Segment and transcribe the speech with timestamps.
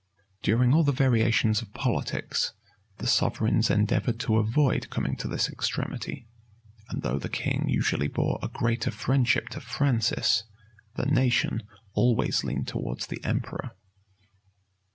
[0.41, 2.53] During all the variations of politics,
[2.97, 6.27] the sovereigns endeavored to avoid coming to this extremity;
[6.89, 10.45] and though the king usually bore a greater friendship to Francis,
[10.95, 11.61] the nation
[11.93, 13.75] always leaned towards the emperor.